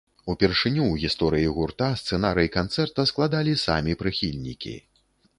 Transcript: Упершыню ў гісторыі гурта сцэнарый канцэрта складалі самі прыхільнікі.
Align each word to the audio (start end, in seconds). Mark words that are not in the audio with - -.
Упершыню 0.33 0.83
ў 0.83 1.01
гісторыі 1.01 1.51
гурта 1.57 1.89
сцэнарый 2.01 2.49
канцэрта 2.55 3.05
складалі 3.11 3.53
самі 3.65 3.93
прыхільнікі. 4.01 4.73